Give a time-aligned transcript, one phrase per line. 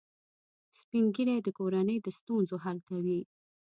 [0.77, 3.19] سپین ږیری د کورنۍ د ستونزو حل کوي